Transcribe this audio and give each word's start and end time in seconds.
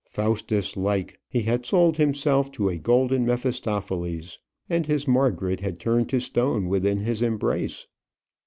Faustus 0.07 0.75
like, 0.75 1.19
he 1.27 1.43
had 1.43 1.63
sold 1.63 1.97
himself 1.97 2.51
to 2.53 2.69
a 2.69 2.75
golden 2.77 3.23
Mephistopheles, 3.23 4.39
and 4.67 4.87
his 4.87 5.07
Margaret 5.07 5.59
had 5.59 5.77
turned 5.77 6.09
to 6.09 6.19
stone 6.19 6.65
within 6.69 7.01
his 7.01 7.21
embrace. 7.21 7.85